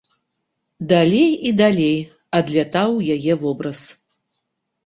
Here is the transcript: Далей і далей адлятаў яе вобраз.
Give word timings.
Далей 0.91 1.29
і 1.49 1.51
далей 1.61 1.93
адлятаў 2.39 2.97
яе 3.17 3.33
вобраз. 3.43 3.79